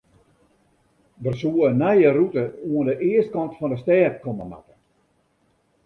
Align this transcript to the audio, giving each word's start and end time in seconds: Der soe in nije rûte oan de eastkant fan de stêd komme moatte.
Der 1.23 1.35
soe 1.41 1.65
in 1.71 1.77
nije 1.83 2.09
rûte 2.17 2.43
oan 2.71 2.87
de 2.89 2.93
eastkant 3.09 3.53
fan 3.57 3.71
de 3.73 3.77
stêd 3.83 4.13
komme 4.23 4.45
moatte. 4.51 4.75